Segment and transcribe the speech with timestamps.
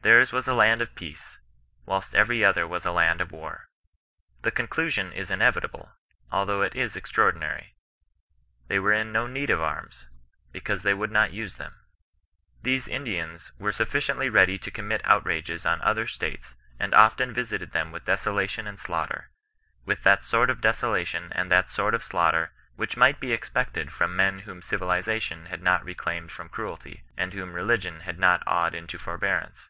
[0.00, 1.36] Theirs was a land of peace,
[1.84, 3.66] whilst every other was a land of war.
[4.40, 5.92] The con clusion is inevitable,
[6.32, 7.74] although it is extraordinary;
[8.68, 10.06] they were in no need of arms,
[10.50, 11.74] because they wovJia not use them^"
[12.62, 17.72] These Indians were sufficiently ready to commit out rages on other states, and often visited
[17.72, 19.28] them with deso lation and slaughter;
[19.84, 24.16] with that sort of desolation and that sort of slaughter which might be expected from
[24.16, 28.96] men whom civilization had not reclaimed from cruelty, and whom religion had not awed into
[28.96, 29.68] forbearance.